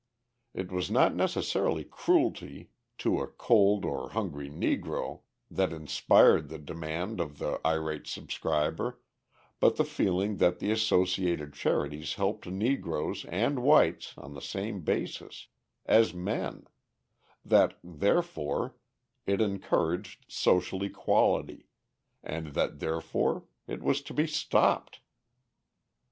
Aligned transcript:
It 0.55 0.71
was 0.71 0.89
not 0.89 1.13
necessarily 1.13 1.83
cruelty 1.83 2.71
to 2.97 3.21
a 3.21 3.27
cold 3.27 3.85
or 3.85 4.09
hungry 4.09 4.49
Negro 4.49 5.21
that 5.51 5.71
inspired 5.71 6.49
the 6.49 6.57
demand 6.57 7.19
of 7.19 7.37
the 7.37 7.61
irate 7.63 8.07
subscriber, 8.07 8.99
but 9.59 9.75
the 9.75 9.85
feeling 9.85 10.37
that 10.37 10.57
the 10.57 10.71
associated 10.71 11.53
charities 11.53 12.15
helped 12.15 12.47
Negroes 12.47 13.25
and 13.25 13.61
whites 13.61 14.15
on 14.17 14.33
the 14.33 14.41
same 14.41 14.81
basis, 14.81 15.49
as 15.85 16.15
men; 16.15 16.63
that, 17.45 17.77
therefore, 17.83 18.75
it 19.27 19.39
encouraged 19.39 20.25
"social 20.27 20.81
equality," 20.81 21.67
and 22.23 22.55
that, 22.55 22.79
therefore, 22.79 23.45
it 23.67 23.83
was 23.83 24.01
to 24.01 24.15
be 24.15 24.25
stopped. 24.25 25.01